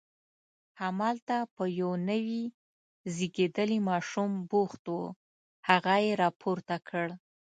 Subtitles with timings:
[0.81, 2.43] همالته په یو نوي
[3.13, 5.01] زیږېدلي ماشوم بوخت و،
[5.67, 7.07] هغه یې راپورته کړ.